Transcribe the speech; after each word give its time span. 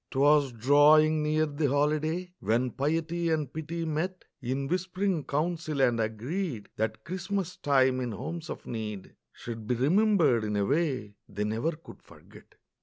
'Twas 0.09 0.51
drawing 0.53 1.21
near 1.21 1.45
the 1.45 1.69
holiday, 1.69 2.33
When 2.39 2.71
piety 2.71 3.29
and 3.29 3.53
pity 3.53 3.85
met 3.85 4.25
In 4.41 4.67
whisp'ring 4.67 5.25
council, 5.27 5.79
and 5.79 5.99
agreed 5.99 6.69
That 6.75 7.03
Christmas 7.03 7.55
time, 7.57 7.99
in 7.99 8.11
homes 8.13 8.49
of 8.49 8.65
need, 8.65 9.15
Should 9.31 9.67
be 9.67 9.75
remembered 9.75 10.43
in 10.43 10.55
a 10.55 10.65
way 10.65 11.17
They 11.29 11.43
never 11.43 11.73
could 11.73 12.01
forget. 12.01 12.55